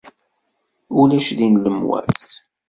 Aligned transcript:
Ulac 0.99 1.27
din 1.37 1.53
lemwas. 1.63 2.23